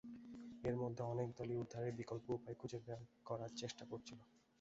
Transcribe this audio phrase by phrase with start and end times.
[0.63, 4.19] এর মধ্যে অনেক দলই উদ্ধারের বিকল্প উপায় খুঁজে বের করার চেষ্টা করছিল।